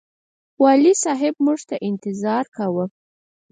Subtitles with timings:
[0.61, 2.85] والي صاحب موږ ته انتظار کاوه.